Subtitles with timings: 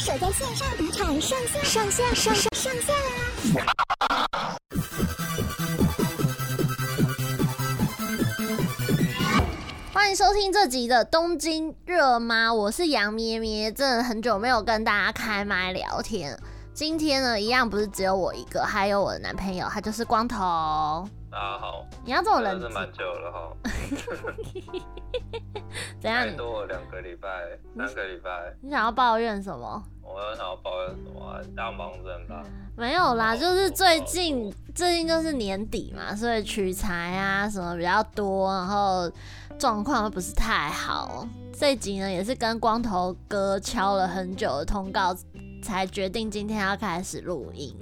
[0.00, 2.94] 守在线上打场上线上线上上上线
[3.54, 4.56] 啦！
[9.92, 12.54] 欢迎收听这集的东京热吗？
[12.54, 16.34] 我是杨咩咩，真的很久没有跟大家开麦聊天。
[16.72, 21.06] 今天呢，一样不是只有我一个，还有我的男朋友，他就是光头。
[21.30, 23.52] 大家好，你要这种人是蛮久了哈。
[26.00, 26.26] 怎样？
[26.26, 27.28] 再多两个礼拜，
[27.76, 28.52] 三个礼拜。
[28.60, 29.80] 你想要抱怨什么？
[30.02, 31.38] 我要想要抱怨什么啊？
[31.56, 32.42] 大忙人吧？
[32.76, 39.08] 没有啦，就是最近最近就是年底嘛，所以取材啊什么比较多，然后
[39.56, 41.28] 状况又不是太好。
[41.56, 45.14] 这集呢，也是跟光头哥敲了很久的通告。
[45.60, 47.74] 才决定今天要开始录音。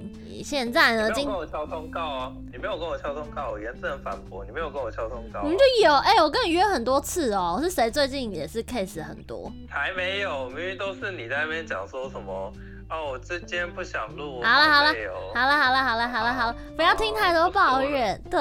[0.43, 2.33] 现在呢，今没有跟我敲通告哦？
[2.51, 4.45] 你没有跟我敲通告，我严正反驳。
[4.45, 7.61] 你没有跟我敲通告，我们就有哎、欸，我跟你约很多次哦、喔。
[7.61, 9.51] 是谁最近也是 case 很多？
[9.69, 12.53] 还没有，明明都是你在那边讲说什么
[12.89, 14.41] 哦，我这今天不想录。
[14.41, 14.93] 好了好了，
[15.33, 18.19] 好了好了好了好了好了，不要听太多抱怨。
[18.29, 18.39] 对，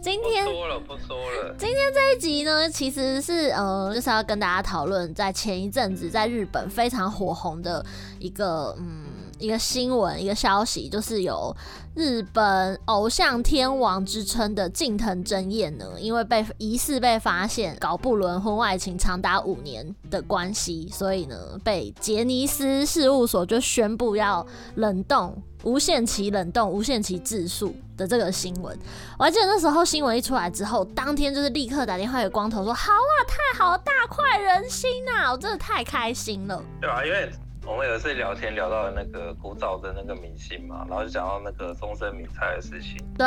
[0.00, 1.54] 今天不说了不说了。
[1.58, 7.84] 今天这一集呢，其实是呃，就是要跟大家讨论在前一阵子在日本非常火红的
[8.18, 9.04] 一个嗯。
[9.40, 11.56] 一个新闻，一个消息，就是有
[11.94, 28.78] 日本偶像天王之称的近藤真彦呢，因为被疑似被发现搞不伦婚外情长达五年的关系，所以呢，被杰尼斯事务所就宣布要冷冻、无限期冷冻、无限期自诉的这个新闻。
[29.18, 35.32] 我还记得那时候新闻一出来之后，当天就是立刻打电话给光头说：“好啊，太好了，大快人心啊！
[35.32, 37.30] 我真的太开心了。”对啊，因为。
[37.70, 42.96] 我们有一次聊天聊到那个古早的那个明星嘛，然后就讲到那个中森明菜的事情。
[43.16, 43.26] 对。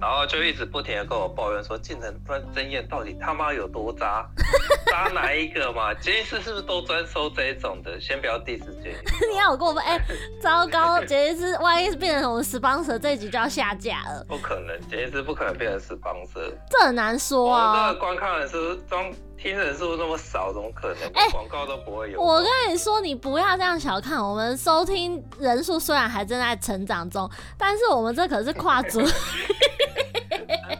[0.00, 4.28] 然后就一直不停的跟我抱怨说，进城专真彦到底他妈有多渣，
[4.90, 5.94] 渣哪一个嘛？
[5.94, 7.98] 杰尼斯是不是都专收这一种的？
[8.00, 9.26] 先不要 diss 杰尼斯。
[9.32, 9.82] 你好过分！
[9.84, 10.02] 哎、欸，
[10.42, 14.24] 糟糕，杰尼斯万一是变成我们 sponsor，这一集就要下架了。
[14.28, 16.52] 不可能，杰尼斯不可能变成 sponsor。
[16.68, 17.88] 这很难说啊。
[17.88, 19.08] 这个观看人是装。
[19.36, 20.52] 听人是不是那么少？
[20.52, 21.10] 怎么可能？
[21.14, 22.24] 哎，广告都不会有、欸。
[22.24, 29.00] 我跟你说，你不要这样小看我们收听人数，虽然还正在成长中，但是我们这可是跨足。
[29.00, 29.08] 成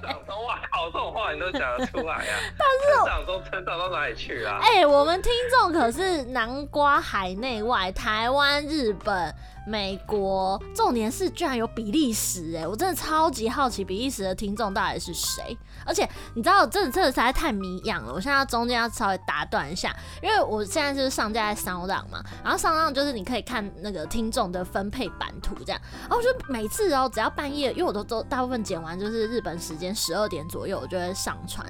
[0.02, 2.40] 长中，哇靠，这种话你都讲得出来呀、啊？
[2.58, 4.58] 但是成长中成长到哪里去啊？
[4.62, 9.34] 哎、欸，我们听众可是南瓜海内外，台湾、日本。
[9.66, 15.58] 美国，重点是居然有比利时哎，我真的超级好奇比利时的听众到底是谁。
[15.84, 18.12] 而且你知道，这这实在太迷样了。
[18.12, 25.80] 我现在中间要稍微打断一下，因为我现在就是上架在骚浪嘛，然后 SoundOn 就是你可以看那个听众的分配版图这样。
[26.02, 31.66] 然后就每次哦，只要半夜，因为我都都大部分剪完就是日本时间十二点左右，我就会上传。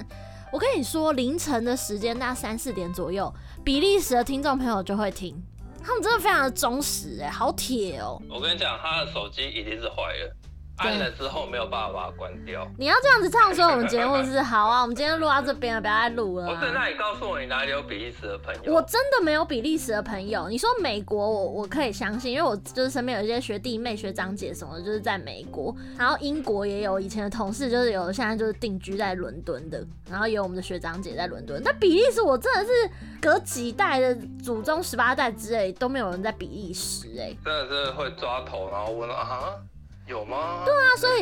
[0.53, 3.33] 我跟你说，凌晨的时间大概三四点左右，
[3.65, 5.43] 比利时的听众朋友就会听。
[5.87, 8.21] 他们真的非常的忠实，哎，好铁哦！
[8.29, 10.35] 我跟你讲，他的手机一定是坏了。
[10.77, 12.67] 按了之后没有办法把它关掉。
[12.77, 16.47] 你要这样子唱说我们节目是好啊，我们今天录到这边了，不要再录了。
[16.47, 18.73] 不是，那你告诉我你哪里有比利时的朋友？
[18.73, 20.47] 我真的没有比利时的朋友。
[20.49, 25.75] 你说美国我，我我可以相信，因为我就是身边有一些学弟妹、学长姐什么的，就是在美国。
[25.97, 29.83] 然后英国也有以前的同事，就是有现在就是定居在伦敦的。
[30.09, 31.61] 然后也有我们的学长姐在伦敦。
[31.65, 32.71] 但比利时我真的是
[33.19, 39.55] 隔几代的祖宗十八代之类都没有人在比利时哎、欸，真的是会抓头，然后问啊。
[40.07, 40.63] 有吗？
[40.65, 41.21] 对啊，所以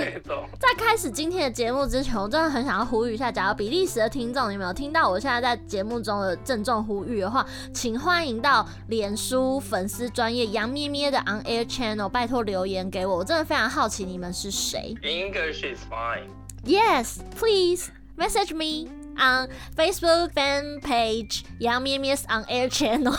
[0.60, 14.96] 在开始今天的节目之前，我真的很想要呼吁一下，假如比利时的听众，你有没有听到我现在在节目中的郑重呼吁的话，请欢迎到脸书粉丝专业杨咩咩的 On Air Channel，拜托留言给我，我真的非常好奇你们是谁。
[15.02, 16.28] English is fine.
[16.64, 23.18] Yes, please message me on Facebook fan page 杨咩咩 On Air Channel，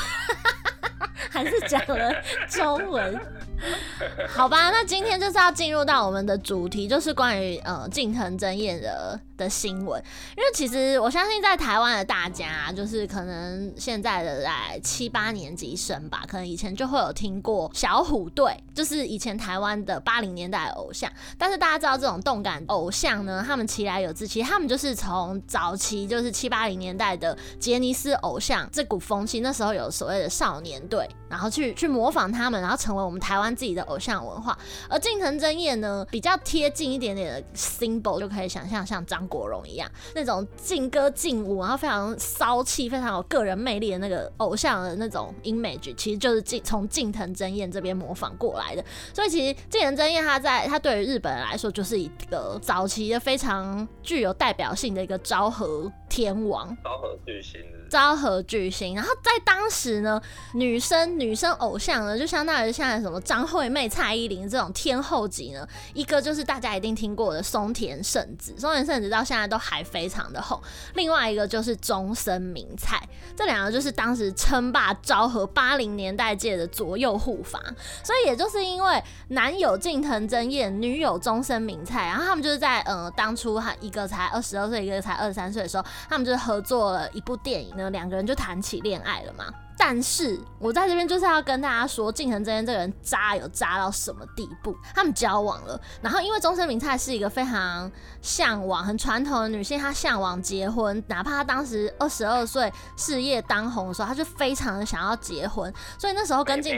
[1.30, 2.14] 还是讲了
[2.48, 3.20] 中文。
[4.28, 10.02] 好吧，那今天就是要进入到我们的主题，就是关于呃近藤真彦的的新闻。
[10.36, 21.10] 因为其实我相信在台湾的大家，就是可能现在的在七八年级生吧，可能以前就会有听过小虎队，就是以前台湾的八零年代的偶像。
[21.38, 33.45] 但是大家知道这种动感偶像呢，他们其来有自，其他们就是从早期就是七八零年代的杰尼斯偶像这股风气，那时候有所谓的少年队，然后去去模仿他们，然后成为我们台湾。
[33.54, 34.56] 自己的偶像文化。
[34.88, 48.84] 而近藤真彦呢，比较贴近一点点的 symbol，就可以想象像张国荣一样那种劲歌劲舞，然后非常骚气、非常有个人魅力的那个偶像的那种 image，其实就是近从近藤真彦这边模仿过来的。
[49.12, 57.60] 所以其实近藤真彦他在他对于日本人来说，就是一个早期的非常具有代表性的一个昭和天王，昭和巨星。
[57.88, 60.20] 昭和巨星，然后在当时呢，
[60.54, 65.66] 女生女生偶像呢，就相当于像什么张惠妹、蔡依林这种天后级呢。
[65.94, 70.60] 一个就是大家一定听过的松田圣子，松田圣子到现在都还非常的红。
[70.94, 73.00] 另外一个就是中森明菜，
[73.36, 77.60] 这两个就是当时称霸昭和八零年代界的左右护法。
[78.02, 87.75] 所以也就是因为男友近藤真彦，女友中森明菜，然后他们就是在呃当初哈一个才二十二岁，一个才二十三岁的时候，他们就是合作了一部电影。
[87.76, 89.44] 那两个人就谈起恋爱了嘛。
[89.78, 94.74] 但是我在这边就是要跟大家说，近藤真彦这个人渣有渣到什么地步？
[94.94, 97.90] 他们交往了，然后因为中森明菜是一个非常
[98.22, 105.70] 向往、很传统的女性，她向往结婚，哪怕她当时二十二岁，事业当红的时候，她就非常的想要结婚。
[105.98, 106.74] 所以那时候跟近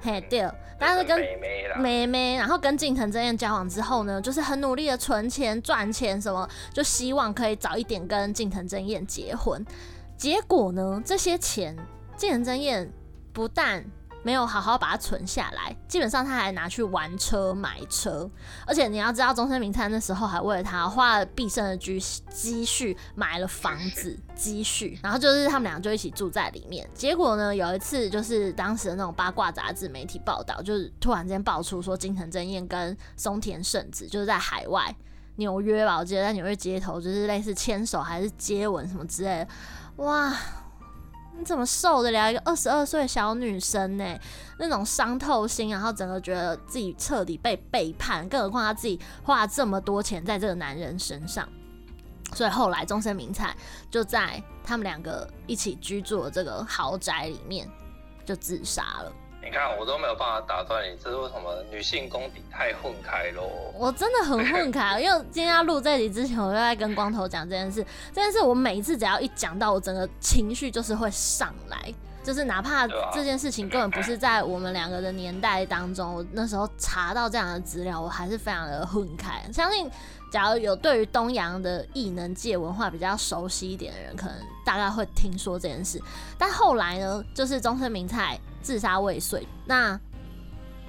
[0.00, 0.48] 嘿对，
[0.78, 1.18] 但是跟
[1.78, 9.64] 妹妹，然后跟近藤真彦交往之后呢，就是很努力的存钱赚钱，什么就希望可以早一点跟近藤真彦结婚。
[10.16, 11.02] 结果呢？
[11.04, 11.76] 这些钱，
[12.16, 12.92] 金城真彦
[13.32, 13.84] 不但
[14.22, 18.30] 没有好好把它存下来，基本上他还拿去玩车买车。
[18.64, 21.98] 而且你要知道，中森明菜那时候还为了他花了毕生的积
[22.30, 24.96] 积蓄买了房子，积蓄。
[25.02, 26.88] 然后就是他们俩就一起住在里面。
[26.94, 34.94] 结果呢，有一次就是当时的那种八卦杂志媒体报道，就是突然间爆出说，金城真彦跟松田圣子就是在海外
[35.36, 39.48] 纽约吧，我记得在纽约街头，就是类似牵手还是接吻什么之类的。
[39.96, 40.34] 哇，
[41.38, 44.18] 你怎么受得了一个二十二岁小女生呢？
[44.58, 51.46] 那种伤透心，然后整个觉得自己彻底被背叛，更何况她自己花了这么多钱在这个男人身上，
[52.34, 53.54] 所以后来终身名菜
[53.90, 57.68] 就在他们两个一起居住的这个豪宅里面
[58.24, 59.12] 就自杀了。
[59.44, 61.52] 你看，我都没有办法打断你，这是为什么？
[61.68, 63.42] 女性功底太混开喽！
[63.74, 67.84] 我真的很混开，因为今天要录这集之前，我就在跟光头讲这件事。
[68.12, 71.92] 这件事我每一次只要一讲到，我整个情绪就是会上来，
[72.22, 79.42] 就是哪怕这件事情根本不是在我们两个的年代当中，我那时候查到这样的资料，我还是非常的混开。
[79.52, 79.90] 相信，
[80.30, 86.00] 假如有对于东洋的异能界文化比较熟悉一点的人，可能大概会听说这件事。
[86.38, 88.38] 但后来呢，就是中森明菜。
[88.62, 89.98] 自杀未遂，那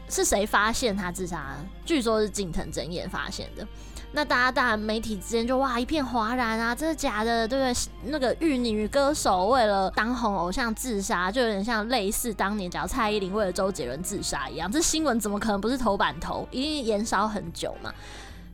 [0.07, 1.55] 是谁发现他自杀？
[1.83, 3.67] 据说是近藤真彦发现的。
[4.15, 7.47] 那大家当然媒体之间就哇一片哗然啊，这是假的？
[7.47, 7.91] 对不对？
[8.11, 14.71] 那个玉女歌手为了当红偶像自杀，就有点像类似当年假如蔡依林为了周杰伦自杀一样。
[14.71, 16.47] 这新闻怎么可能不是头版头？
[16.51, 17.91] 一定延烧很久嘛。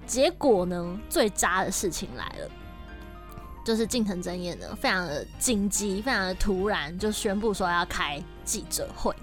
[0.07, 2.49] 结果呢，最渣的事情来了。
[3.69, 9.13] 就是近藤真彦呢，非常的紧急，非常的突然，就宣布说要开记者会。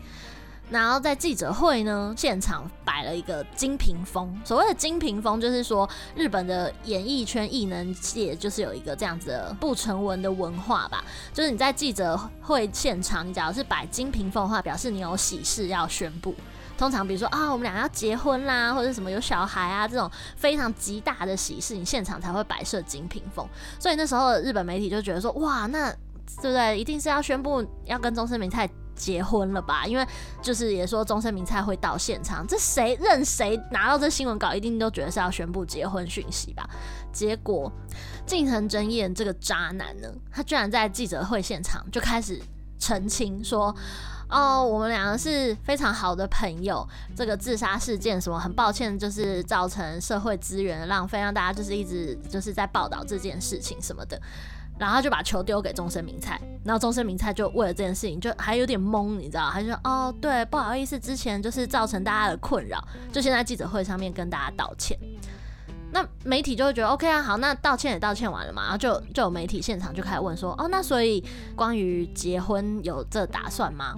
[0.70, 4.32] 然后在记者会呢，现场摆了一个金屏风。
[4.44, 11.04] 所谓的金屏风，就是说日本的演艺圈、艺能界，就是有一个这样子的不成文的文化吧。
[11.34, 16.32] 就是你在记者会现场，你假如是摆金屏风的话，表示你有喜事要宣布。
[16.76, 23.46] 通常比如说啊，我们俩要结婚啦，或者什么有小孩啊，这种非常极大的喜事，你现场才会摆设金屏风。
[23.78, 25.90] 所以那时候日本媒体就觉得说，哇，那
[26.43, 26.78] 对不对？
[26.78, 29.87] 一定是要宣布要跟中森明菜结婚了吧？
[29.87, 30.06] 因为
[30.43, 36.69] 就是也说中森明菜会到现场，这谁任谁拿到这新闻稿，一定都觉得是要宣布结婚讯息吧？
[37.12, 37.72] 结果
[38.26, 42.40] 近藤真彦这个渣男呢，他居然在记者会现场就开始
[42.79, 43.75] 澄清说。
[44.28, 46.87] 哦，我们两个是非常好的朋友。
[47.15, 54.20] 这个自杀事件什么，很抱歉，就是造成社会资源的浪费，让大家就是一直就是在报道这件事情什么的。
[54.79, 59.48] 然后就把球丢给中森明菜，然后中森明菜就为了这件事情就还有点懵，你知道？
[59.51, 62.79] 他就说：“哦，对，不好意思，之前就是造成大家的困扰，
[63.10, 64.98] 就先在记者会上面跟大家道歉。”
[65.93, 71.24] 那媒体就会觉得 OK 啊，好，那道歉也道歉完了嘛，然后就就有媒体现场就开始问说：“哦，那所以
[71.55, 73.94] 关于结婚有这打算吗？”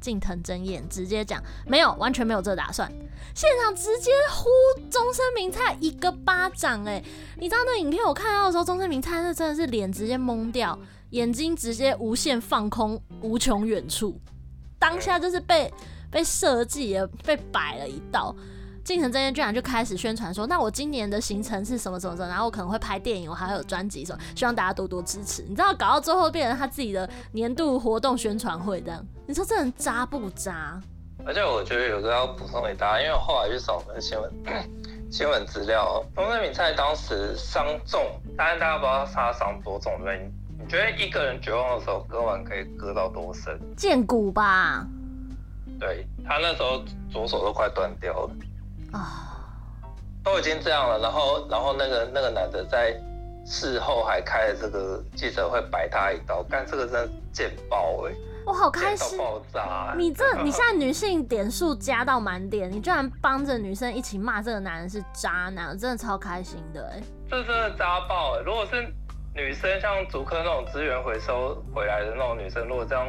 [0.00, 2.90] 近藤真彦直接讲没有，完全没有这个打算。
[3.34, 4.48] 现场直接呼
[4.90, 7.04] 中森明菜一个巴掌，欸，哎，
[7.36, 10.78] 你知道那影片我看到的时候，中森明菜那真的是脸直接懵掉，
[11.10, 14.18] 眼睛直接无限放空，无穷远处，
[14.78, 15.72] 当下就是被
[16.10, 18.34] 被设计也，被摆了一道。
[18.86, 25.42] 近藤真彦居然就开始宣传说，那我今年的行程是什么什么什么，然后我可能会拍电影，我还会有专辑什么，希望大家多多支持。
[25.42, 30.80] 你知道搞到最后变成他自己的年度活动宣传会这样，你说这人渣不渣？
[31.24, 34.32] 而且我觉得有个要补充给大家，因为我后来去找那个新闻
[35.10, 38.00] 新闻资料，中森明菜当时伤重，
[38.36, 40.32] 当然大家不知道他伤多重的原因。
[40.60, 43.58] 你觉得一个人绝望的时候割腕可以割到多深？
[43.76, 44.86] 见骨吧。
[45.80, 48.30] 对，他那时候左手都快断掉了
[48.92, 49.38] 啊，
[50.24, 52.94] 都已经这样了，然后然后那个那个男的在
[53.44, 58.14] 事后还开了这个记者会摆他一刀，但这个真的贱爆哎。
[58.46, 59.18] 我好开心！
[59.18, 59.92] 爆炸！
[59.98, 67.02] 你这你现在女性点数加到满点，你居然帮着女生一起骂这个男人是渣男，我真的超开心的哎！
[67.28, 68.42] 这真的渣爆哎！
[68.46, 68.82] 如果是
[69.34, 73.04] 女生，像竹科那种资源回收回来的那种女生，如果这样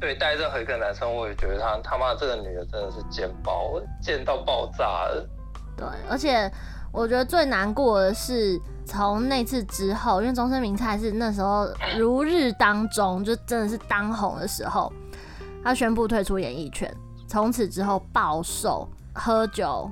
[0.00, 5.28] 对待任何一个男生，我也觉得他他妈这个女的真的是贱爆，贱到爆炸了。
[5.76, 6.50] 对，而且
[6.92, 8.60] 我觉得最难过的是。
[8.88, 14.92] 从那次之后，因为中森明菜是那时候 如日当中，就真的是当红的时候，
[15.64, 16.88] 他宣布退出演艺圈，
[17.26, 19.90] 从此之后暴瘦，喝酒。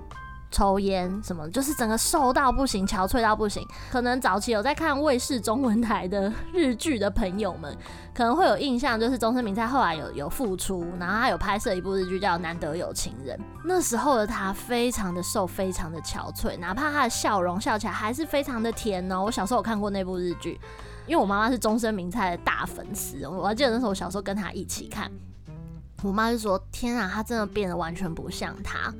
[0.54, 3.66] 抽烟什么，就是整个瘦到不行，憔悴到不行。
[3.90, 7.76] 可能早期有在看卫视中文台的日剧的朋友们，
[8.14, 13.36] 可能会有印象，就是中森明菜后来有有复出，然后他有拍摄一部日剧叫《难得有情人》。
[13.64, 19.24] 那时候的他非常的瘦，非常的憔悴，哪怕他的笑容笑起来还是非常的甜哦。
[19.24, 20.60] 我小时候有看过那部日剧，
[21.08, 25.10] 因为我妈妈是中森明菜的大粉丝，我还记得那时候我小时候跟他一起看，
[26.04, 28.94] 我妈就说：“天啊，他真的变得完全不像他。”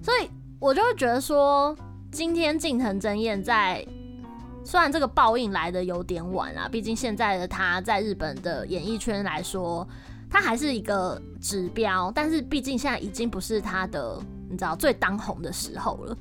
[0.00, 0.30] 所以。
[0.60, 1.74] 我就会觉得说，
[2.12, 3.82] 今天近藤真彦在，
[4.62, 9.88] 虽然这个报应来的有点晚啊，毕竟现在的他在日本的演艺圈来说，
[10.28, 16.14] 他还是一个指标，但是毕竟现在已经不是他的，你知道最当红的时候了。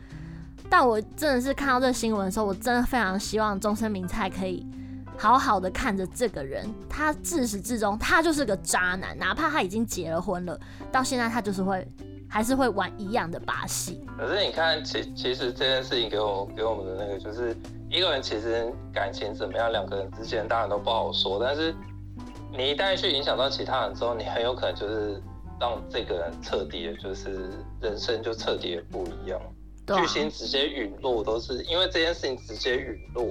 [0.69, 4.65] 但我真的是看到这个新闻的时候，我真的非常希望中森明菜可以
[5.17, 10.57] 好好的看着这个人，他自始至终他就是个渣男，哪怕他已经结了婚了，
[10.93, 11.85] 到现在他就是会。
[12.29, 14.05] 还是会玩一样的把戏。
[14.17, 17.55] 可是你看，其其实这件事情给我给我们的那个，就是
[17.89, 21.43] 一个人其实感情怎么样，两个人之间当然都不好说。
[21.43, 21.73] 但是
[22.51, 25.21] 你一旦去影响到其他人之后，你很有可能就是
[25.59, 27.49] 让这个人彻底的，就是
[27.81, 29.41] 人生就彻底的不一样。
[29.87, 33.25] 巨星直接陨落，都是因为这件事情直接陨落。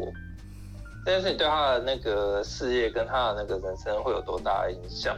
[1.04, 5.16] 这件事情对他的那个事业跟他的那个人生会有多大的影响？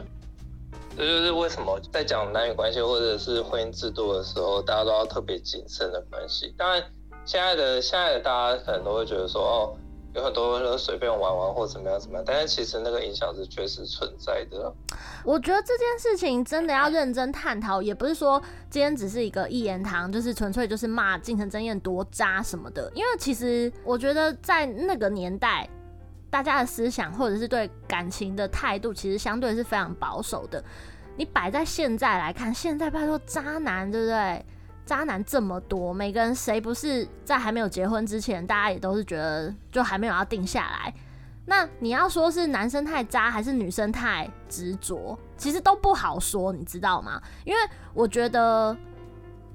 [0.97, 6.53] 这就是为什么在讲男女关系或者是婚姻制度的时候，大家都要特别谨慎的关系。
[6.57, 6.83] 当然，
[7.25, 9.73] 现在的现在的大家可能都会觉得说，哦，
[10.13, 14.71] 有很多人随便玩玩或怎么样怎么样，但是其实那个影响是确实存在的。
[15.23, 22.91] 我觉得这件事情真的要认真探讨，也不是说今天只是一个一言堂，就是纯粹就是骂近藤真彦多渣什么的。
[22.93, 25.67] 因为其实我觉得在那个年代。
[26.31, 30.63] 大家的思想或者是对感情的态度，其实相对是非常保守的。
[31.17, 34.43] 你摆在现在来看，现在拜托渣男，对不对？
[34.85, 40.93] 渣男这么多，每个人谁不是在还没有结婚之前，大家也都是觉得就还没有要定下来。
[41.45, 47.21] 那你要说是男生太渣，还是女生太执着，其实都不好说，你知道吗？
[47.45, 47.59] 因为
[47.93, 48.75] 我觉得。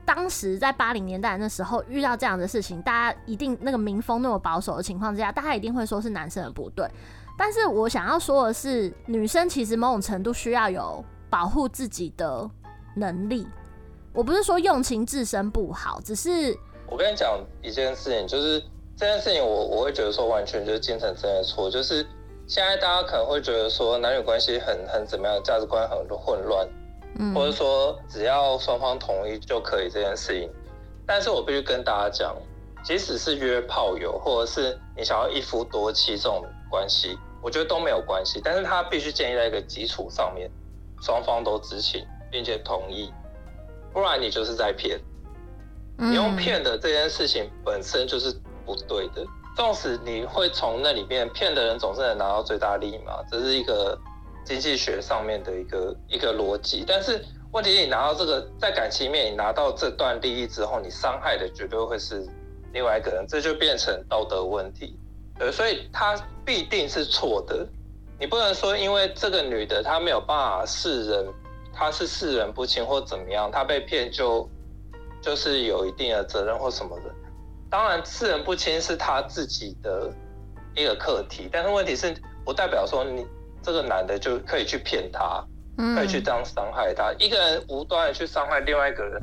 [0.07, 6.89] 当时在八零年代那时候遇到这样的事情，大家一定那个民风那么保守的情况之下，大家一定会说是男生的不对。
[7.37, 12.49] 但是我想要说的是，女生其实某种程度需要有保护自己的
[12.95, 13.47] 能力。
[14.15, 16.57] 我不是说用情至深不好，只是
[16.89, 18.63] 我跟你讲一件事情，就是
[18.97, 22.07] 这件事情我我会觉得说完全就是金城真的错，就是
[22.47, 26.67] 现在大家可能会觉得说男女关系很很怎么样，价值观很混乱。
[27.35, 30.51] 或者说只要双方同意就可以这件事情，
[31.07, 32.37] 但是我必须跟大家讲，
[32.85, 38.41] 即使是约炮友，或者是你想要一夫多妻这种关系，我觉得都没有关系。
[38.45, 40.51] 但是他必须建立在一个基础上面，
[41.01, 43.13] 双方都知情并且同意，
[43.93, 45.01] 不然你就是在骗。
[45.99, 48.31] 你用骗的这件事情本身就是
[48.65, 49.25] 不对的，
[49.57, 53.99] 纵使你会从那里面骗的人总是能拿到最大利益嘛，这是一个。
[54.47, 57.21] 经济学上面的一个一个逻辑，但是
[57.53, 62.25] 问题是你拿到这个在感情里面，你拿到这段利益之后，你伤害的绝对会是
[62.73, 64.97] 另外一个人，这就变成道德问题。
[65.41, 67.67] 呃，所以他必定是错的。
[68.21, 71.27] 你不能说因为这个女的她没有办法识人，
[71.75, 74.49] 她是识人不清或怎么样，她被骗就
[75.21, 77.13] 就是有一定的责任或什么的。
[77.69, 80.11] 当然识人不清是她自己的
[80.77, 83.27] 一个课题，但是问题是不代表说你。
[83.67, 85.45] 这个男的就可以去骗她，
[85.97, 87.13] 可以去这样伤害她。
[87.19, 89.21] 一个人无端的去伤害另外一个人，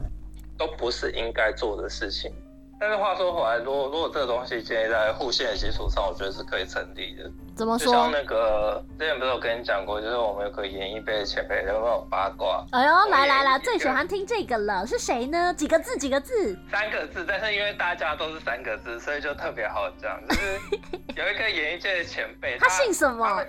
[0.58, 2.30] 都不是应该做的事情。
[2.78, 7.32] 但是话说回来，如果如果这个东西建立在互信的基础上，我觉得是可以成立的。
[7.56, 7.86] 怎么说？
[7.86, 12.66] 就像那个之前不是有跟你讲过，就是我们有个演艺辈的前辈，在问我八卦？
[12.72, 15.54] 哎呦，来来来，最喜欢听这个了，是谁呢？
[15.54, 15.96] 几个字？
[15.98, 16.58] 几个字？
[16.72, 20.20] 三个字，但是因为大家都是三个字，所以就特别好讲。
[20.28, 20.60] 就是
[21.16, 23.46] 有一个演艺界的前辈，他姓什么？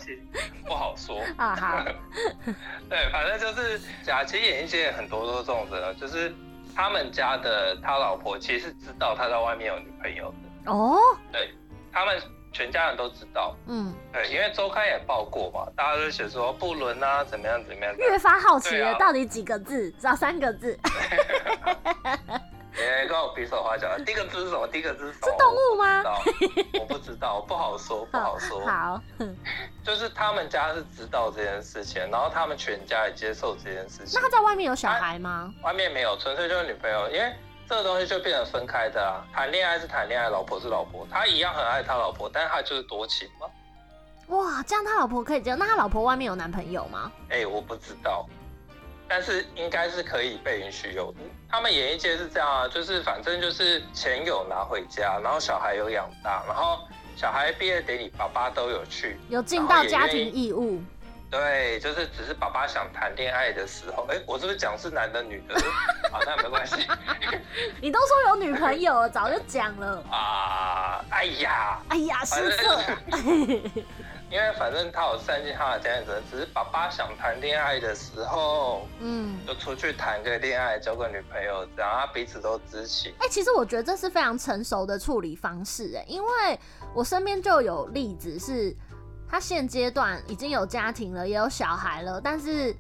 [0.66, 1.56] 不好说 啊。
[1.56, 1.84] 好，
[2.90, 4.23] 对，反正就是假。
[4.23, 6.34] 其实演艺界很多都是这种人，就是
[6.76, 10.32] 他们家的他老婆其实是知道他在外面有女朋友
[10.64, 10.70] 的。
[10.73, 10.99] 哦，
[11.32, 11.54] 对，
[11.90, 12.20] 他们。
[12.54, 17.94] 全家人都知道，嗯，对，因为周刊也报过嘛，大家都写说不伦啊，怎么样怎么样。
[17.96, 19.90] 越发好奇了，啊、到底几个字？
[20.00, 20.78] 只要三个字。
[22.76, 24.66] 别跟我比手画脚，第一个字是什么？
[24.68, 25.32] 第一个字是什么？
[25.32, 26.02] 是动物吗？
[26.80, 28.61] 我不知道，不好说， 不好说。
[28.66, 29.00] 好，
[29.84, 34.12] 就是他们家是知道这件事情，然后他们全家也接受这件事情。
[34.14, 35.52] 那他在外面有小孩吗？
[35.62, 37.32] 外面没有，纯粹就是女朋友，因为。
[37.68, 43.47] 这个东西就变成分开的啊，谈恋爱是谈恋爱，老婆是老婆，他一样很爱他老婆，但是他就是多情嘛。
[44.28, 45.59] 哇，这样他老婆可以这样？
[45.59, 47.11] 那他老婆外面有男朋友吗？
[47.30, 48.26] 哎、欸，我不知道，
[49.09, 51.18] 但是应该是可以被允许有的。
[51.50, 56.78] 他们演艺界是这样啊，就是反正就是钱有拿回家，然后小孩有养大，然后
[57.16, 60.83] 小孩毕业典礼爸爸都有去，有尽到家庭义务。
[61.35, 65.61] 对，就是只是爸爸想谈恋爱的时候，哎，我是不是讲是男的女的？
[66.12, 66.76] 好，那没关系。
[67.83, 70.00] 你都说有女朋友了，早就讲了。
[70.12, 72.81] 啊，哎呀，哎呀，是色。
[74.31, 83.12] 因为反正他有善尽他的家庭责任，只是爸爸想谈恋爱的时候，嗯，就出去谈个恋爱，交个女朋友，然后他彼此都知情。
[83.19, 86.59] 哎，其实我觉得这是非常成熟的处理方式，哎，因为
[86.95, 88.75] 我身边就有例子是。
[89.35, 92.73] 他现阶段已经有家庭了，也有小孩了，但是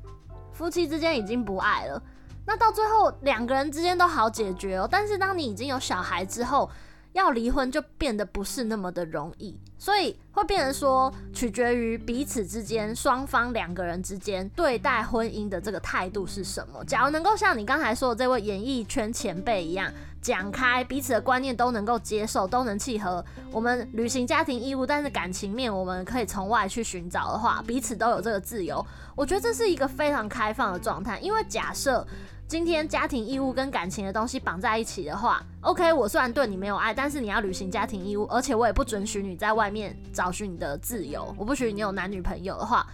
[0.52, 2.00] 夫妻之间已经不爱了。
[2.46, 6.70] 那到最后两个人之间都好解决哦，但是当你已经有小孩之后，
[7.14, 9.58] 要离婚就变得不是那么的容易。
[9.78, 16.84] 所以会变成说，取决于彼此之间双方两个人之间对待婚姻的这个态度是什么。
[16.84, 19.92] 假如能够像你刚才说的这位演艺圈前辈一样，
[20.22, 28.84] 讲开彼此的观念都能够接受，都能契合，我们履行家庭义务，但是感情面我们可以从外去寻找的话，彼此都有这个自由。
[29.14, 32.06] 我觉得这是一个非常开放的状态，因为假设。
[32.46, 42.86] 今天家庭义务跟感情的东西绑在一起的话，OK，我虽然对你没有爱，但是你要履行家庭义务，而且我也不准许你在外面找寻你的自由，我不许你有男女朋友的话，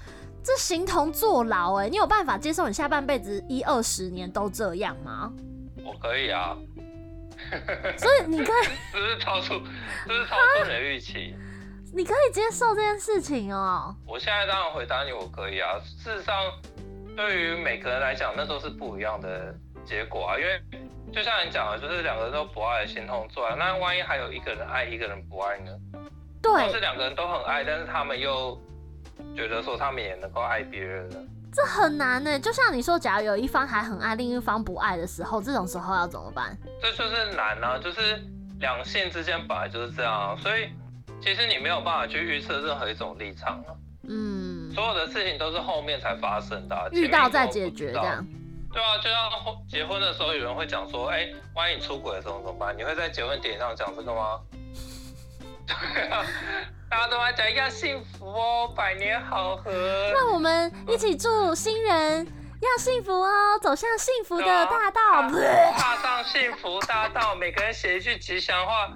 [0.42, 1.90] 这形同坐牢哎、欸！
[1.90, 5.32] 你有办法接受你下半辈子一二十年都这样吗？
[5.84, 6.56] 我可以啊，
[7.98, 9.60] 所以你可以， 这是超出，
[10.06, 11.34] 这是超出你的预期，
[11.92, 14.12] 你可以接受这件事情哦、喔。
[14.12, 15.78] 我现在当然回答你，我可以啊。
[15.84, 16.36] 事实上。
[17.20, 19.54] 对于每个人来讲，那都是不一样的
[19.84, 20.38] 结果啊。
[20.38, 20.58] 因为
[21.12, 23.54] 就像你讲的，就是两个人都不爱，心同坐牢。
[23.56, 25.70] 那万一还有一个人爱，一个人不爱呢？
[26.40, 28.58] 对，或是两个人都很爱，但是他们又
[29.36, 31.18] 觉得说他们也能够爱别人呢？
[31.52, 32.40] 这很难呢。
[32.40, 36.56] 就像你说，假如有一方还很爱，另一方不爱的时候，这种时候要怎么办？
[36.80, 38.18] 这就是难啊，就是
[38.60, 40.70] 两性之间本来就是这样啊，所以
[41.20, 43.76] 其实你没有办法去预测任何一种立场啊。
[44.70, 48.24] 嗯，所有的事情都是后面才发生的，啊，遇到再解决这样。
[48.72, 52.76] 对啊，就像结婚的时候，有人会讲说，哎、欸，万一你出轨了怎么怎么办？
[52.76, 54.40] 你会在结婚典礼上讲这个吗？
[55.66, 56.24] 对啊，
[56.88, 59.72] 大家都在讲要幸福哦，百年好合。
[60.12, 62.24] 那我们一起祝新人
[62.60, 65.28] 要幸福哦，走向幸福的大道，
[65.76, 68.88] 踏上幸福大道，每个人写一句吉祥话。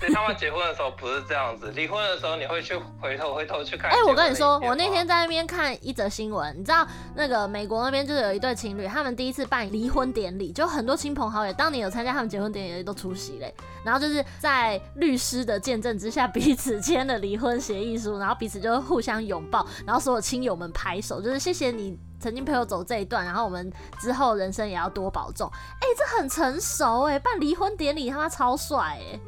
[0.00, 3.90] 所以他们结婚的时候不是这样子，离婚的时候你会去回头回头去看。
[3.90, 13.54] 哎、欸，我跟你说，我那天在那边看一则新闻，你知道那个美国那边就是有一对情侣，他们第一次办离婚典礼，就很多亲朋好友当年有参加他们结婚典礼的都出席嘞。
[13.84, 25.46] 然后就是在律师的见证之下， 彼此签了离婚协议书，然后彼此就互相拥抱，然后所有亲友们拍手，就是谢谢你曾经陪我走这一段，然后我们之后人生也要多保重。
[25.52, 29.20] 哎、欸，这很成熟哎，办离婚典礼他妈超帅哎。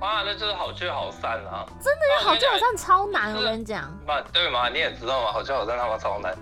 [0.00, 1.66] 妈，那就是好聚好散啊！
[1.78, 3.84] 真的要好聚好散超难，我跟你讲。
[4.06, 4.70] 妈，对吗？
[4.70, 5.30] 你也知道嘛？
[5.30, 6.34] 好聚好散他妈超难，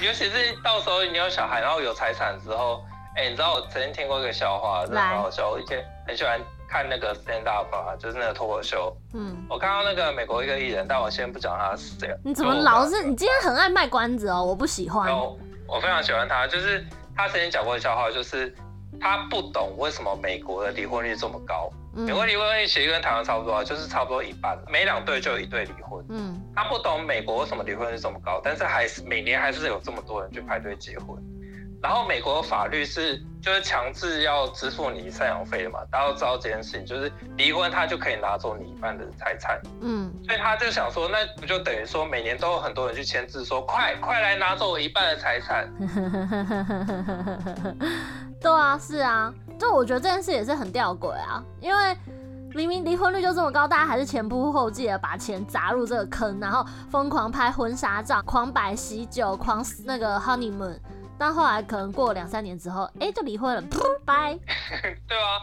[0.00, 2.82] 尤其是到时候你有小孩，然后有财产之后，
[3.14, 5.48] 哎、欸，你知道我曾经听过一个笑话，真的很好笑。
[5.48, 8.92] 我以前很喜欢看那个 stand up 啊，就是那个脱口秀。
[9.12, 9.46] 嗯。
[9.48, 12.12] 我看到那个美国一个艺人，但我先不讲他是谁。
[12.24, 13.04] 你怎么老是？
[13.04, 15.12] 你今天很爱卖关子哦，我不喜欢。
[15.16, 16.84] 我我非常喜欢他，就是
[17.16, 18.52] 他曾经讲过的笑话，就是。
[19.00, 21.68] 他不懂为什么美国的离婚率这么高。
[21.94, 26.04] 美国离婚率其实跟台湾差不多啊，就是差不多一半，每两对就有一对离婚。
[26.08, 31.16] 嗯，他不懂美国为什么离婚率这么高，但是还是每年还是有这么多人去排队结婚。
[31.82, 45.68] 然后美国法律是就是强制要支付你赡养费的嘛，大家都知道这件事情，就是离婚他就可以拿走你一半的财产，嗯，所以他就想说，那不就等于说每年都有很多人去签字，说快快来拿走我一半的财产。
[48.40, 51.96] 对啊，是啊，就我觉得这件事也是很吊诡啊，因为
[52.54, 60.78] 明明离婚率就这么高，大家还是前仆后继的把钱砸入这个坑，然后疯狂拍婚纱照，狂摆喜酒，狂那个 honeymoon。
[61.16, 63.62] 但后来可能过了两三年之后，哎、欸，就离婚了，
[64.04, 64.38] 拜。
[65.08, 65.38] 对啊，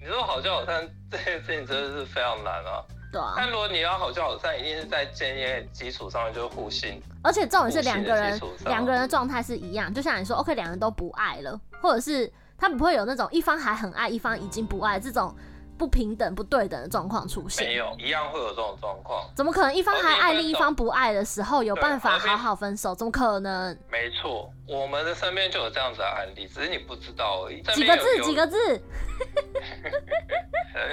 [0.00, 2.82] 你说好聚好散这件事情真的是非常难啊。
[3.12, 3.34] 对啊。
[3.36, 7.02] 但如果你要好聚好散，一定是在建立基础上面，就是互信。
[7.22, 15.34] 而且重点是两个人两个人的状态是一样，就像你说，OK，两人都不爱了，或者是他们不会有那种一方还很爱，一方已经不爱这种。
[15.78, 19.28] 不平等、不对等的状况出现，没有，一样会有这种状况。
[19.36, 22.94] 怎么可能一方还爱，另一方不爱的时候，有办法好好分手？
[22.94, 23.78] 怎么可能？
[23.92, 27.60] 没错，我们的身边就有这样子的案例，只是你不知道而已。
[27.74, 28.22] 几个字？
[28.22, 28.56] 几个字？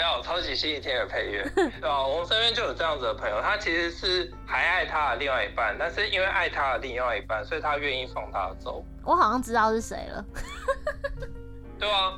[0.02, 2.06] 要有超级星期天的配乐， 对吧？
[2.06, 8.84] 我们身边就有这样子的朋友，他其实是还爱他的另外一半，但是因为爱他的另外一半，所以他愿意放他走。
[9.06, 10.26] 我好像知道是谁了。
[11.79, 12.13] 对啊。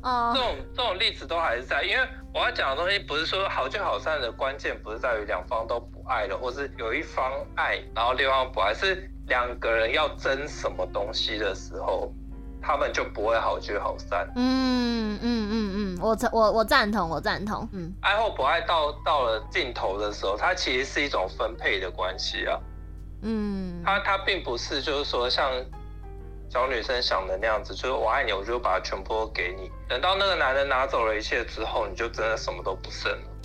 [0.00, 12.12] 哦，这种这种例子都还是在，因为我要讲的东西不是说好聚好散的关键，不是在于两方都不爱了，或是有一方爱，然后另一方不爱，是两个人要争什么东西的时候，
[12.62, 14.24] 他们就不会好聚好散。
[14.36, 17.68] 嗯嗯嗯嗯，我我我赞同，我赞同。
[17.72, 22.56] 嗯，爱或不爱到到了尽头的时候，它其实是一种分配的关系啊。
[23.22, 25.50] 嗯，它它并不是就是说像。
[26.50, 29.70] 小女生想的那样子，就是我爱你，我就把全部都给你。
[29.86, 33.37] 等到那个男人拿走了一切之后，你就真的什么都不剩了。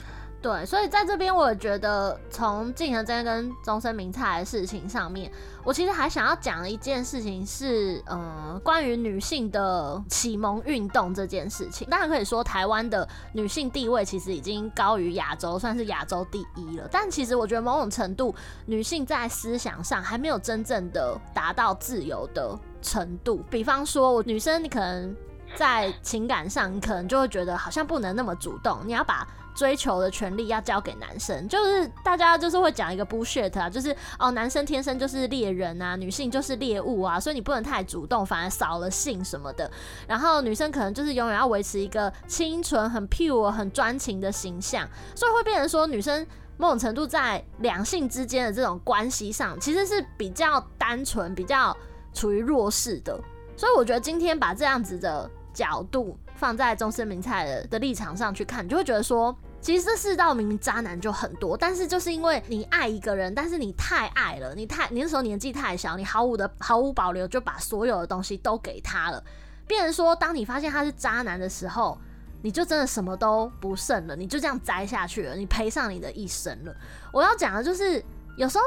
[0.43, 5.31] 对，所以在这边，我觉得从近藤真跟中森明菜的事情上面，
[5.63, 11.87] 我其实还想要讲一件事情是，嗯，关于女性的启蒙运动这件事情。
[11.89, 16.85] 当然可以说，台湾的女性地位其实已经高于亚洲，算是亚洲第一了。
[16.91, 22.59] 但其实我觉得某种程度，女性在思想上还没有真正的达到自由的。
[22.85, 25.15] 程度，比方说，女生，你可能
[25.55, 29.25] 在情感上，你可能就会觉得好像不能那么主动，你要把
[29.55, 39.69] 追求的权利要交给男生，就是大家就是会讲一个 bullshit 啊，就是哦，男生天生就是猎人啊，女性就是猎物啊，所以你不能太主动，反而少了性什么的。
[40.07, 46.25] 然后女生可能就是永远要维持一个清纯、很 pure、很专情的形象，所以会变成说，女生
[46.57, 51.75] 某种程度在两性之间的这种关系上，其实是比较单纯、比较。
[52.15, 53.19] 处于弱势的，
[53.57, 69.23] 所以我觉得今天把这样子的角度放在中森明菜的的立场上去看，你就会觉得说，其实这世道明明渣男就很多，但是就是因为你爱一个人，但是你太爱了，你太你那时候年纪太小，你毫无的毫无保留就把所有的东西都给他了，
[69.67, 71.97] 变成说，当你发现他是渣男的时候，
[72.41, 76.75] 你就真的什么都不剩了，你就这样栽下去了，你赔上你的一生了。
[77.11, 78.03] 我要讲的就是
[78.37, 78.63] 有时候。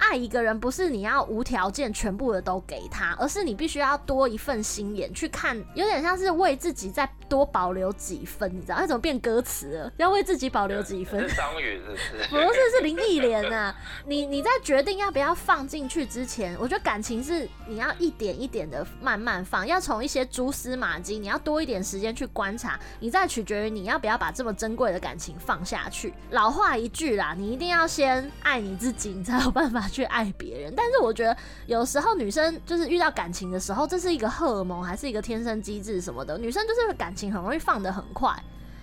[0.00, 8.76] 爱一个人不是你要无条件全部的都给他，而是你必须要多一份心眼去看，有点像是为自己再多保留几分，你知道？
[8.78, 9.92] 那怎么变歌词了？
[9.98, 11.28] 要为自己保留几分？
[11.36, 12.12] 张宇是不是？
[12.30, 13.74] 不是，是林忆莲啊！
[14.06, 26.12] 你你在决定要不要放进去之前，我觉得感情是你要一点一点的慢慢放，要从一些蛛丝马迹，你要多一点时间去观察，你再取决于你要不要把这么珍贵的感情放下去。
[26.30, 29.89] 老话一句啦，你一定要先爱你自己，你才有办法。
[29.90, 36.38] 去爱别人，但是我觉得有时候女生就是遇到感情的时候，这是一个荷尔蒙还是一个天生机制什么的？
[36.38, 38.32] 女生就是感情很容易放得很快，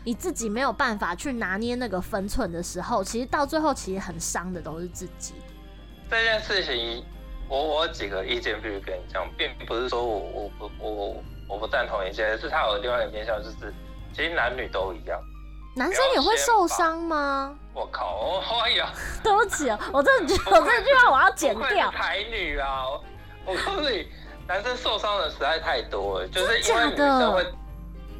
[0.04, 5.34] 你自己没有办法去拿捏那个分寸的时候，其实到最后其实很伤的都是自己。
[6.10, 7.04] 这件事情，
[7.50, 10.20] 我我有几个意见必须跟你讲，并不是说我
[10.60, 13.74] 我我我我不赞同一些，是他有另外一个面向，就是
[14.14, 15.20] 其实男女都一样。
[15.78, 17.56] 男生也会受伤吗？
[17.72, 18.42] 我靠！
[18.64, 18.92] 哎呀，
[19.24, 21.92] 对不起啊， 我真的觉得我这句话我要剪掉。
[21.92, 22.84] 台女啊，
[23.46, 24.08] 我告诉你，
[24.48, 27.54] 男生受伤的实在太多了，就是因为女生会，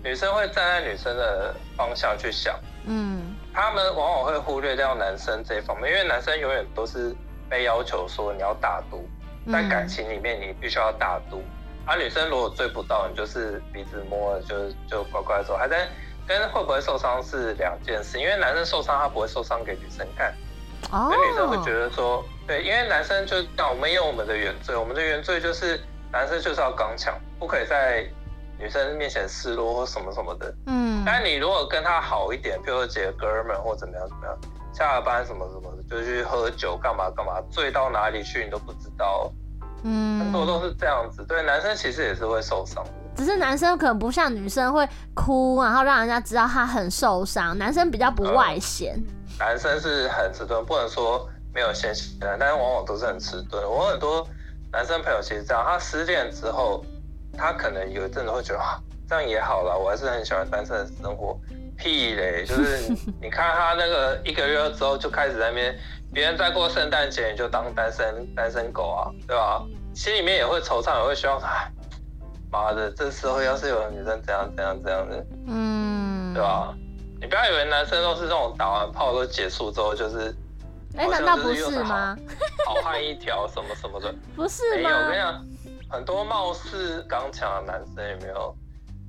[0.04, 7.16] 女生会站在女生的方向去想，嗯，他们往往会忽略掉男生这一方面，因为男生永远都是
[7.50, 9.10] 被要求说你要大度，
[9.52, 11.42] 在感情里面你必须要大度，
[11.88, 15.88] 而、嗯啊、女生如果追不到，你就是鼻子摸了就就乖乖走，还在。
[16.28, 20.34] 跟会不会受伤是两件事，因为男生受伤他不会受伤给女生看，
[20.92, 25.80] 哦，女生会觉得说，对，因为男生就像我们有我们的原罪，我们的原罪就是
[26.12, 28.06] 男生就是要刚强，不可以在
[28.60, 34.38] 女生面前示弱或什么什么的，嗯，但你如果跟他好一点，比如说几个哥们或怎么样怎么样，
[34.74, 39.32] 下了班什么什么的就去喝酒干嘛干嘛，醉到哪里去你都不知道，
[39.84, 41.24] 嗯，很多都是这样子。
[41.26, 47.58] 对，男生其实也是会受伤的，只是男生可能不像女生会哭，然后让人家知道他很受伤。
[47.58, 49.06] 男生比较不外显，嗯，
[49.40, 53.68] 男生是很迟钝，不能说没有先行的，但是往往都是很迟钝。
[53.68, 54.26] 我很多
[54.72, 56.86] 男生朋友其实这样，他失恋之后，
[57.36, 61.36] 他可能有一阵子会觉得啊，这样也好了，我还是很喜欢单身的生活。
[61.76, 65.76] 屁嘞， 就是你看他那个一个月之后就开始在那边，
[66.14, 69.64] 别人在过圣诞节你就当单身单身狗啊，对吧？
[69.94, 71.72] 心里面也会惆怅，也会希望，哎，
[72.52, 76.74] 妈的，这时候要是有女生怎样怎样怎样的，嗯，对吧？
[77.20, 80.36] 你不要以为男生都是这种打完炮都结束之后就是，
[80.96, 82.16] 哎、欸，难道不是吗？
[82.68, 84.90] 好汉一条什么什么的， 不是吗？
[84.90, 85.46] 欸、我跟你讲，
[85.90, 88.56] 很多貌似刚强的男生有没有？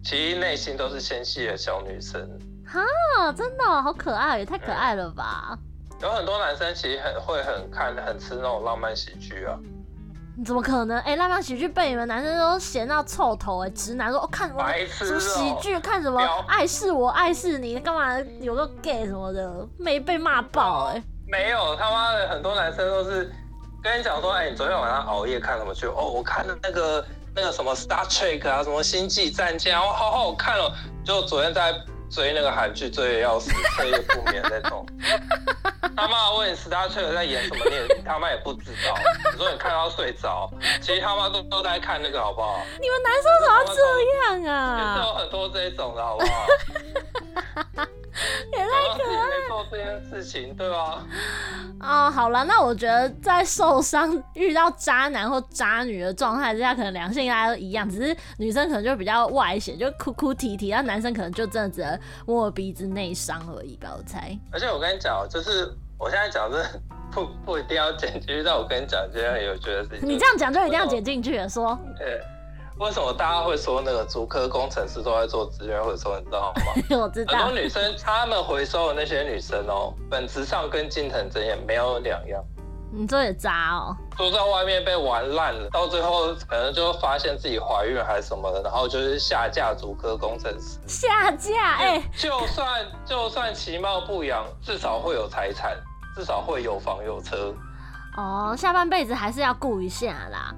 [0.04, 2.26] 其实内心都是纤细的小女生。
[2.66, 5.58] 哈，真的好可爱，也太可爱了吧！
[5.90, 9.58] 嗯、有很多男生其实很会很看很吃那种浪漫喜剧啊。
[10.38, 10.96] 你怎么可能？
[11.00, 13.70] 哎、欸，浪漫喜剧被你们男生都嫌到臭头哎！
[13.70, 21.04] 直男说，哦、看什么什么喜剧，看什么爱是我爱是你，干嘛有个 gay 什么的，没被骂爆哎、嗯？
[21.26, 23.28] 没有，他妈的很多男生都是
[23.82, 25.86] 跟你讲说，哎、欸，你昨天晚上熬夜看什么剧？
[25.86, 30.70] 哦，我看的那个那个什么 Star Trek 啊，什么星际战舰，哦好好看哦。
[31.04, 31.74] 就昨天在。
[32.10, 34.86] 追那个韩剧追的要死， 彻夜不眠那种。
[35.96, 38.94] 他妈问你 Star Trek 在演什么，你你他妈也不知道。
[39.32, 40.48] 你说你看到睡着，
[40.80, 42.60] 其实他妈都都在看那个，好不好？
[42.80, 44.78] 你们男生怎么这样啊？
[44.78, 46.46] 也是有很多这一种的，好不好？
[48.52, 49.28] 也太可爱。
[49.28, 51.04] 没做这件事情，对吧？
[51.78, 64.36] 啊、哦，好了，那我觉得在受伤遇到渣男或渣女的状态之下，可能两性大家都一样，只是女生可能就比较外显，就哭哭啼啼，然后男生可能就真的只能摸摸鼻子内伤而已吧，我猜。
[64.50, 66.64] 而且我跟你讲，就是我现在讲是
[67.12, 70.08] 不不一定要剪进去，但我跟你讲，今天很有趣的事情。
[70.08, 71.78] 你这样讲就一定要剪进去了，说。
[71.96, 72.20] 对。
[72.78, 76.16] 为什么大家会说那个足科工程师都在做资源回收？
[76.18, 76.62] 你知道吗？
[77.02, 77.38] 我知道。
[77.38, 82.42] 很多女生，她们回收的那些女生哦，本质上跟金藤真也没有两样。
[82.90, 83.94] 你这也渣哦！
[84.16, 90.78] 都在外面被玩烂了，到最后可能就发现自己怀孕还是什么的，然后就是下嫁足科工程师。
[90.86, 92.10] 下嫁哎、欸！
[92.16, 95.76] 就算就算其貌不扬，至少会有财产，
[96.16, 97.52] 至少会有房有车。
[98.16, 100.54] 哦，下半辈子还是要顾一下啦。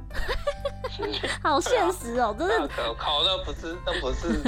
[1.42, 2.68] 好现实哦、喔，真的、啊。
[2.98, 4.40] 考的不是，那不是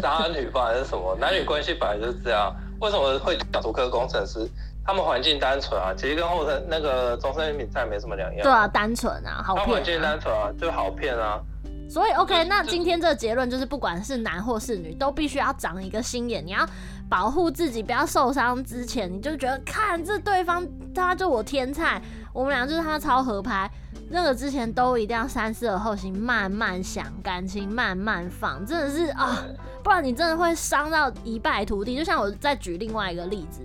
[0.00, 0.66] 渣女吧？
[0.66, 1.16] 还是什么？
[1.20, 2.54] 男女关系本来就是这样。
[2.80, 4.48] 为什么会讲竹科工程师？
[4.86, 8.42] 他们环境单纯啊，其实跟后生那个中森明菜没什么两样。
[8.42, 9.70] 对啊，单纯啊，好骗、啊。
[9.72, 11.40] 环境单纯啊，就好骗啊。
[11.88, 16.44] 所以 OK，那今天这个结论就是，不管是男或是女，都必须要长一个心眼。
[16.44, 16.66] 你要
[17.08, 23.70] 保护自己，不要受伤之前，你就觉得看这对方，他就我天菜，我们俩就是他超合拍。
[24.10, 29.42] 那个之前都一定要三思而后行，慢慢想感情，慢慢放，真的是啊，
[29.82, 31.96] 不然你真的会伤到一败涂地。
[31.96, 33.60] 就像我再举另外一个例子，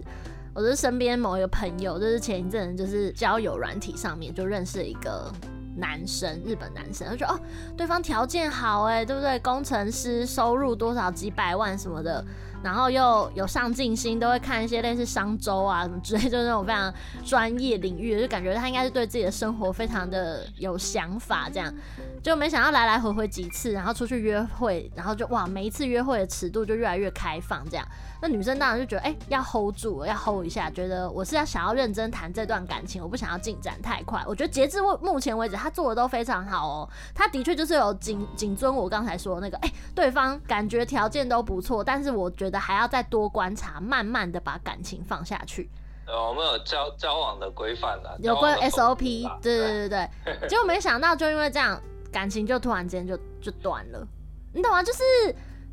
[0.53, 5.29] 我就是身边某一个朋友，就是前一阵就是交友软体上面就认识一个
[5.75, 7.39] 男生，日本男生，他说哦，
[7.75, 9.37] 对方条件好哎，对不对？
[9.39, 12.23] 工程师，收入多少几百万什么的。
[12.63, 16.93] 然后又有上进心，都会看一些类似商周啊什么之类，就是那种非常
[17.23, 21.73] 专业领域，就感觉他应该是对自己的生活非常的有想法，这样
[22.21, 27.85] 就没想到来来回回几次，然后出去约会，然后就哇，每一次约会的尺度就越来越开放，这样。
[28.21, 34.21] 那女生当然就觉得，哎、要 hold 住，要 hold 一下，觉得我是要想要认真谈这段感情，我不想要进展太快。
[34.27, 36.89] 我觉得截至目前为止，他做的都非常好哦。
[37.15, 45.69] 他的确就是有谨谨遵我刚才说的那个，哎、对方感觉条件都不错，但是我觉还要再多观察，慢慢的把感情放下去。
[46.07, 50.47] 呃，我们有交交往的规范的，有关 SOP，对对对对。
[50.47, 51.77] 结果没想到，就因为这样，
[52.13, 54.07] 感情就突然间就就断了，
[54.53, 54.81] 你懂吗？
[54.81, 55.03] 就是。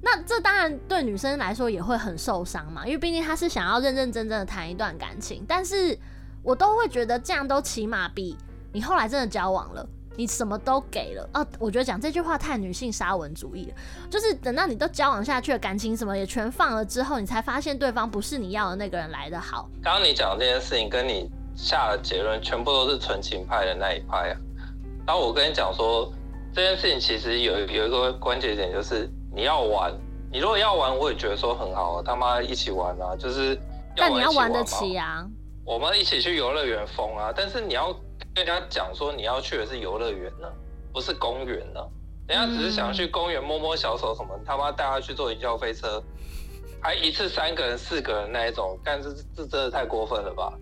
[0.02, 5.98] 那这当然对女生来说也会很受伤嘛，因为毕竟她是想要认认真真的谈一段感情，但是
[6.42, 8.36] 我都会觉得这样都起码比
[8.72, 11.46] 你后来真的交往了，你什么都给了啊。
[11.58, 13.74] 我觉得讲这句话太女性沙文主义了，
[14.10, 19.68] 就是等到你都交往下去了，感情什么也全放了之后，你才发现对方不是你要的那个人来的好。
[19.82, 24.34] 刚刚你讲的这件事情跟你下的结论全部都是纯情派的那一派啊。
[25.06, 26.12] 然后我跟你讲说
[26.52, 29.08] 这件事情其实有有一个关键点就是。
[29.36, 29.92] 你要玩，
[30.32, 33.54] 你如果要玩，我也觉得说很好，他妈一起玩啊，就是
[33.94, 35.28] 要玩，但你要玩得起啊。
[35.62, 37.94] 我们一起去游乐园疯啊，但是你要
[38.36, 40.46] 跟人家讲说你要去的是游乐园呢，
[40.92, 41.80] 不是公园呢。
[42.28, 46.02] 人家只是想去公园摸摸小手什么，他妈带他去坐云霄飞车，
[46.82, 50.52] 还一次三个人、四个人那一种，但是这真的太过分了吧？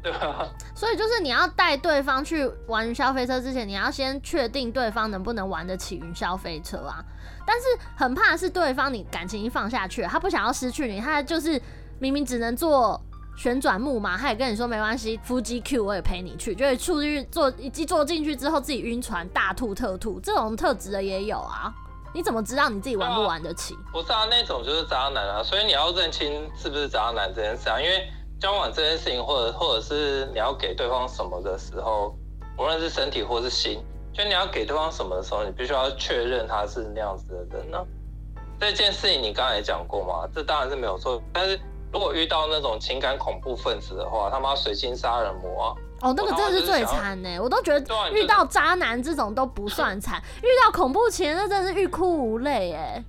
[0.00, 0.48] 对吧？
[0.76, 7.04] 所以就是你要带对方去玩云霄飞车之前，你要先确定对方能不能玩得起云霄飞车啊。
[7.44, 7.66] 但是
[7.96, 11.60] 很怕是对方你感情一放下去，他不想要失去你，他就是
[11.98, 13.00] 明明只能坐
[13.36, 21.72] 旋转木马，他也跟你说没关系，Fuji Q 我也陪你去，就是出去坐一坐进去之后自己晕船大吐特吐，这种特质的也有啊。
[22.12, 23.76] 你怎么知道你自己玩不玩得起？
[23.92, 28.08] 不是啊，那种就是渣男啊，所以你要认清是不是渣男这件事啊，因为
[28.40, 32.16] 交往这件事情，或者或者是你要给对方什么的时候，
[32.56, 33.82] 无论是身体或是心。
[34.12, 37.84] 就你要给对方什么的时候，你必须要确认他是那样子的人呢？
[38.60, 41.20] 这件事情你刚才也讲过嘛，这当然是没有错。
[41.32, 41.58] 但是
[41.94, 45.66] 如果遇到那种情感恐怖分子的话，他妈水晶杀人魔啊！
[46.00, 53.04] 哦，那个真的是最惨呢，我都觉得遇到渣男这种都不算惨，遇到恐怖情人那真的是欲哭无泪哎。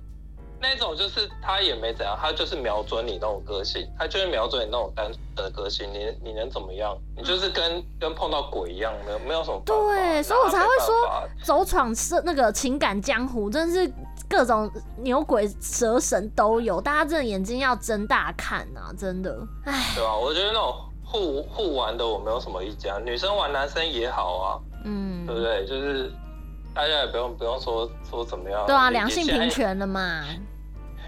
[0.58, 6.96] 那种就是他也没怎样，他就是瞄准你那种个性，他就是瞄准你那种单纯的个性，你你能怎么样？
[7.16, 9.60] 你就是跟跟碰到鬼一样，没有没有什么。
[9.66, 13.92] 对，所以我才会说走闯是那个情感江湖，真的是
[14.28, 19.36] 各种牛鬼蛇神都有，大家真的眼睛要睁大看啊，真的。
[19.64, 24.46] 哎，对啊，我觉得那种互互玩的我没有什么意见，女生玩男生也好啊，
[24.84, 25.66] 嗯，对不对？
[25.66, 26.12] 就是。
[26.74, 30.22] 大家也不用不用说说怎么样，对啊，两性平权了嘛。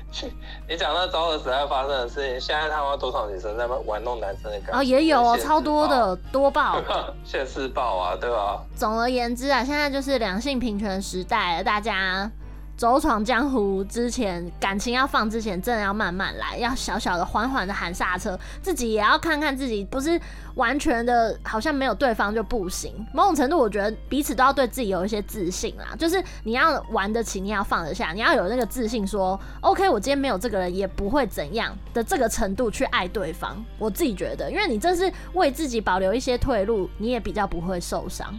[0.67, 4.79] 你讲那昭和时代发生的事情，现在他妈多少女生在那玩弄男生的感觉？
[4.79, 6.81] 哦，也有哦，超多的，多爆，
[7.23, 8.65] 现世报啊，对吧？
[8.75, 12.31] 总而言之啊，现在就是两性平权时代了，大家。
[12.79, 20.19] 走闯江湖之前，感情要放之前，真的要慢慢来，要小小的、缓缓的喊刹车，自己也要看看自己，不是
[20.55, 22.95] 完全的，好像没有对方就不行。
[23.13, 33.61] 某种程度，我觉得彼此都要对自己有一些自信啦，就是你要玩得起，你要放得下，你要有那个自信说，说 OK，我今天没有这个人也不会怎样的这个程度去爱对方。
[33.77, 38.33] 我自己觉得，因为你这是为自己保留一些退路，你也比较不会受伤。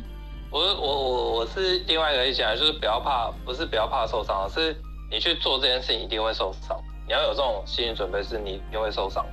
[0.52, 4.76] 我我我我是另外一个意见，就是不要怕，不是不要怕受伤，是
[5.12, 9.24] 你去做这件事情一定会受伤，你要有这种心理准备，是你一定会受伤。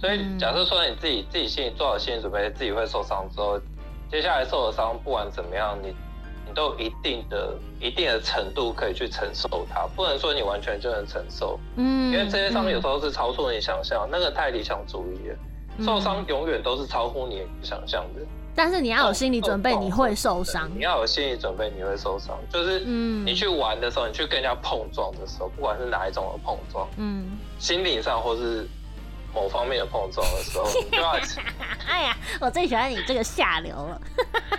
[0.00, 3.58] 所以假设说你自己自己心里做好心理准备，自己会受伤之后，
[4.08, 5.88] 接下来受的伤不管怎么样，你
[6.46, 11.58] 你都有一定的一定的程度可以去承受它，不能说你完全就能承受。
[11.74, 15.36] 嗯，因为这些伤有时候是超出你想象，那个太理想主义了，
[15.84, 18.20] 受伤永远都是超乎你想象的。
[18.58, 20.68] 但是你要有心理准备，你会受伤。
[20.74, 22.36] 你要有心理准备，你会受伤。
[22.52, 28.68] 就是，你去玩的时候，你去跟人家碰撞的时候，不管是哪一种的碰撞，嗯，心理上或是
[29.32, 31.12] 某方面的碰撞的时候，你就要。
[31.86, 34.00] 哎呀，我最喜欢你这个下流了。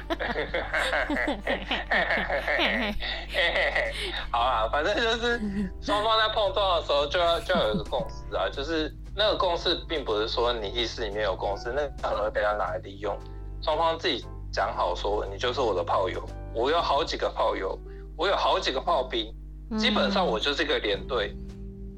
[4.31, 5.41] 好啊，反正就是
[5.81, 13.13] 双方在碰撞的时候，就要就要有一个共识啊，就是那个共识并不是说你意识里面有共识，那可能会被他拿来利用。
[13.61, 17.77] 双方自己讲好说，你就是我的炮友，我有好几个炮友，
[18.15, 19.33] 我有好几个炮兵，
[19.77, 21.35] 基本上我就是一个连队。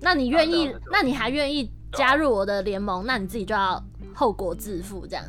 [0.02, 0.76] 那你愿意？
[0.92, 3.06] 那你还愿意加入我的联盟？
[3.06, 3.82] 那你自己就要
[4.16, 5.24] 后果自负，这样。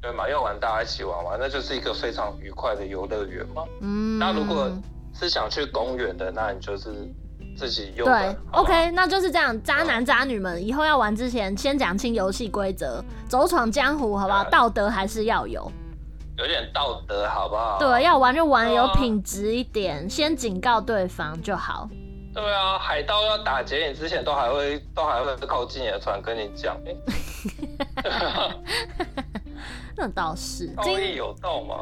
[0.00, 0.28] 对嘛？
[0.28, 3.64] 要玩大家一起玩玩，那就是一个非常愉快的游乐园嘛。
[3.80, 4.16] 嗯。
[4.16, 4.70] 那如果
[5.12, 6.90] 是想去公园的，那你就是
[7.58, 8.06] 自己用。
[8.06, 9.60] 对，OK，那就是这样。
[9.64, 13.04] 渣男渣女们，以后要玩之前，先讲清游戏规则。
[13.28, 14.44] 走闯江湖，好不好？
[14.44, 15.70] 道德还是要有，
[16.38, 17.78] 有点道德，好不好？
[17.80, 21.90] 对，要玩就玩有品质一点，先警告对方就好。
[22.32, 26.76] 对啊，海盗要打劫你之前，都还会都还会靠近你的船跟你讲。
[29.96, 31.80] 那倒是， 道义有道嘛。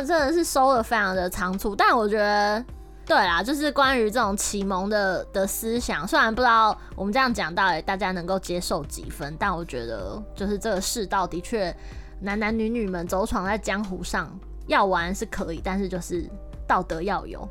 [0.00, 2.64] 呢，真的是收的非常的仓促，但我觉得，
[3.06, 11.74] 对啦，就是关于这种启蒙的的思想，虽然不知道我们这样讲到底大家能够接受几分，但我觉得，就是这个世道的确，
[12.20, 14.28] 男男女女们走闯在江湖上，
[14.66, 16.28] 要玩是可以，但是就是
[16.66, 17.46] 道德要有，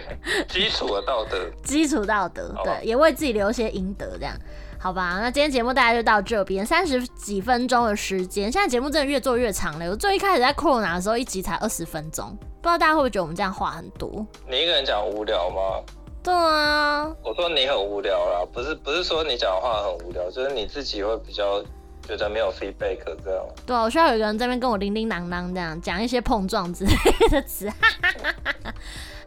[0.48, 4.34] 基础的道德， 基础道德，对，也为自己留些阴德，这样。
[4.80, 8.50] 好吧，那今天节目大家就到这边，三十几分钟的时间。
[8.50, 9.90] 现在节目真的越做越长了。
[9.90, 12.30] 我最一开始在 Corona 的时候，一集才二十分钟，
[12.62, 14.24] 不知道大家会不会觉得我们这样话很多？
[14.48, 15.82] 你一个人讲无聊吗？
[16.22, 21.60] 对啊，我说你很无聊啦，不是不是说你讲话很无聊，就是你自己会比较
[22.06, 23.44] 觉得没有 feedback 这样。
[23.66, 26.92] 对啊，我需要有一个人在那边跟我叮叮当当这样讲一些碰撞之类
[27.30, 27.68] 的词。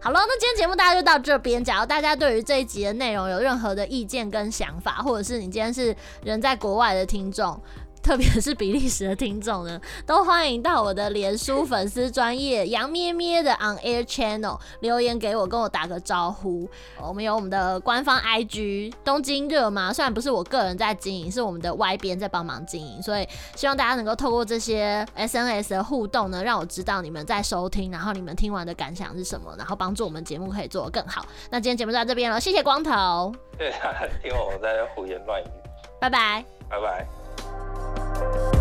[0.03, 1.63] 好了，那今天节目大家就到这边。
[1.63, 7.61] 假如大家对于这一集的内容有任何的意见跟想法，或者是你今天是人在国外的听众。
[8.02, 16.70] 特别是比利时的听众呢，都欢迎到我的脸书粉丝专业杨咩咩的 On Air Channel 留言给我，跟我打个招呼。
[16.99, 19.93] 我们有我们的官方 IG 东京热吗？
[19.93, 31.26] 虽然不是我个人在经营，是我们的 Y 编在帮忙经营，所以希望大家能够透过这些 SNS 的互动呢，让我知道你们在收听，然后你们听完的感想是什么，然后帮助我们节目可以做得更好。
[31.49, 33.34] 那今天节目就到这边了，谢谢光头。
[33.58, 35.45] 对啊，听我在胡言乱语。
[35.99, 36.43] 拜拜。
[36.70, 37.20] 拜拜。
[37.97, 38.61] you